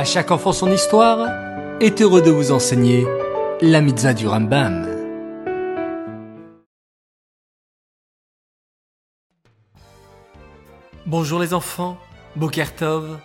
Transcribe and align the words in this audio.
À 0.00 0.04
chaque 0.04 0.30
enfant 0.30 0.54
son 0.54 0.72
histoire 0.72 1.28
est 1.78 2.00
heureux 2.00 2.22
de 2.22 2.30
vous 2.30 2.52
enseigner 2.52 3.06
la 3.60 3.82
mitzvah 3.82 4.14
du 4.14 4.26
Rambam. 4.26 4.88
Bonjour 11.04 11.38
les 11.38 11.52
enfants, 11.52 11.98
Bokertov, 12.34 13.18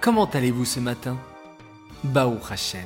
comment 0.00 0.24
allez-vous 0.24 0.64
ce 0.64 0.80
matin? 0.80 1.16
Baou 2.02 2.38
Hashem. 2.50 2.80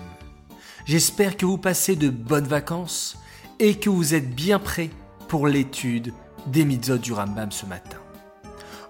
J'espère 0.85 1.39
que 1.39 1.47
vous 1.47 1.57
passez 1.57 1.97
de 1.97 2.11
bonnes 2.11 2.47
vacances 2.47 3.17
et 3.59 3.77
que 3.77 3.89
vous 3.89 4.15
êtes 4.15 4.35
bien 4.35 4.59
prêts 4.59 4.91
pour 5.29 5.47
l'étude 5.47 6.13
des 6.47 6.67
mitzvot 6.67 6.99
du 6.99 7.15
Rambam 7.15 7.51
ce 7.51 7.65
matin. 7.65 7.97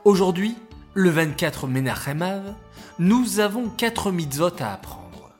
Aujourd'hui, 0.05 0.57
le 0.95 1.11
24 1.11 1.67
Menachem 1.69 2.55
nous 2.99 3.41
avons 3.41 3.69
quatre 3.69 4.11
mitzvot 4.11 4.51
à 4.61 4.73
apprendre. 4.73 5.31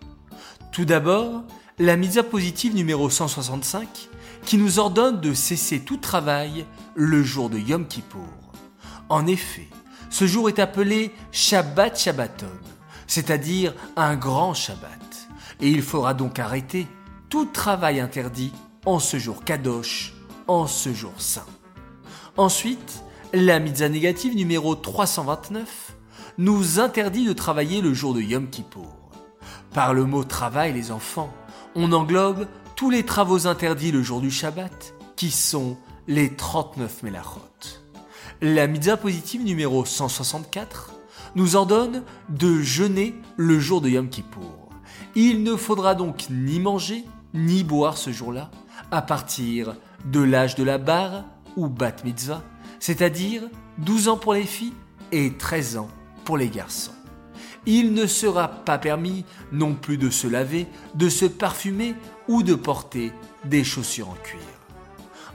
Tout 0.73 0.85
d'abord, 0.85 1.43
la 1.79 1.97
mitzvah 1.97 2.23
positive 2.23 2.75
numéro 2.75 3.11
165 3.11 4.09
qui 4.45 4.57
nous 4.57 4.79
ordonne 4.79 5.21
de 5.21 5.35
cesser 5.35 5.81
tout 5.81 5.97
travail 5.97 6.65
le 6.95 7.23
jour 7.23 7.51
de 7.51 7.59
Yom 7.59 7.87
Kippour. 7.87 8.23
En 9.09 9.27
effet, 9.27 9.69
ce 10.09 10.27
jour 10.27 10.49
est 10.49 10.59
appelé 10.59 11.13
Shabbat 11.33 11.99
Shabbaton, 11.99 12.47
c'est-à-dire 13.07 13.75
un 13.97 14.17
grand 14.17 14.55
Shabbat, 14.55 15.29
et 15.61 15.69
il 15.69 15.83
faudra 15.83 16.15
donc 16.15 16.39
arrêter 16.39 16.87
tout 17.29 17.47
travail 17.47 18.01
interdit 18.01 18.53
en 18.87 18.99
ce 18.99 19.19
jour 19.19 19.45
Kadosh, 19.45 20.15
en 20.47 20.67
ce 20.67 20.95
jour 20.95 21.13
saint. 21.19 21.47
Ensuite, 22.37 23.03
la 23.33 23.61
mitzvah 23.61 23.89
négative 23.89 24.35
numéro 24.35 24.75
329 24.75 25.97
nous 26.39 26.81
interdit 26.81 27.27
de 27.27 27.33
travailler 27.33 27.81
le 27.81 27.95
jour 27.95 28.15
de 28.15 28.21
Yom 28.21 28.49
Kippour. 28.49 28.97
Par 29.73 29.95
le 29.95 30.05
mot 30.05 30.25
travail, 30.25 30.73
les 30.73 30.91
enfants, 30.91 31.33
on 31.75 31.93
englobe 31.93 32.47
tous 32.75 32.91
les 32.91 33.05
travaux 33.05 33.47
interdits 33.47 33.93
le 33.93 34.03
jour 34.03 34.21
du 34.21 34.31
Shabbat, 34.31 34.95
qui 35.17 35.31
sont 35.31 35.77
les 36.09 36.35
39 36.35 37.05
Melachot. 37.05 37.41
La 38.41 38.67
mitzvah 38.67 38.97
positive 38.97 39.45
numéro 39.45 39.85
164 39.85 40.93
nous 41.37 41.55
ordonne 41.55 42.03
de 42.31 42.61
jeûner 42.61 43.15
le 43.37 43.59
jour 43.61 43.81
de 43.81 43.91
Yom 43.91 44.09
Kippour. 44.09 44.71
Il 45.15 45.45
ne 45.45 45.57
faudra 45.57 45.95
donc 45.95 46.27
ni 46.31 46.59
manger 46.59 47.05
ni 47.35 47.63
boire 47.63 47.97
ce 47.97 48.11
jour-là 48.11 48.51
à 48.91 49.03
partir 49.03 49.77
de 50.05 50.21
l'âge 50.21 50.57
de 50.57 50.65
la 50.65 50.79
barre 50.79 51.25
ou 51.57 51.69
bat 51.69 51.95
mitzvah, 52.05 52.43
c'est-à-dire 52.81 53.43
12 53.79 54.09
ans 54.09 54.17
pour 54.17 54.35
les 54.35 54.45
filles 54.45 54.75
et 55.13 55.33
13 55.33 55.77
ans 55.77 55.89
pour 56.25 56.37
les 56.37 56.49
garçons. 56.49 56.93
Il 57.67 57.93
ne 57.93 58.07
sera 58.07 58.49
pas 58.49 58.79
permis 58.79 59.25
non 59.53 59.75
plus 59.75 59.99
de 59.99 60.11
se 60.11 60.27
laver, 60.27 60.67
de 60.95 61.09
se 61.09 61.27
parfumer 61.27 61.95
ou 62.27 62.43
de 62.43 62.55
porter 62.55 63.13
des 63.45 63.65
chaussures 63.65 64.09
en 64.09 64.15
cuir. 64.15 64.41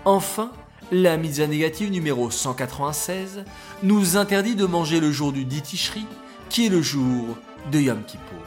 Enfin, 0.05 0.51
la 0.91 1.17
mitzvah 1.17 1.47
négative 1.47 1.91
numéro 1.91 2.29
196 2.29 3.43
nous 3.83 4.17
interdit 4.17 4.55
de 4.55 4.65
manger 4.65 4.99
le 4.99 5.11
jour 5.11 5.31
du 5.31 5.45
Ditishri, 5.45 6.05
qui 6.49 6.65
est 6.65 6.69
le 6.69 6.81
jour 6.81 7.37
de 7.71 7.79
Yom 7.79 8.03
Kippour. 8.05 8.43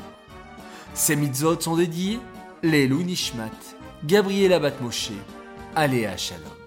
Ces 0.95 1.17
mitzvot 1.17 1.61
sont 1.61 1.77
dédiés 1.77 2.19
les 2.63 2.89
Nishmat, 2.89 3.51
Gabriela 4.05 4.59
Batmoshe, 4.59 5.13
Aléa 5.77 6.17
Shalom. 6.17 6.58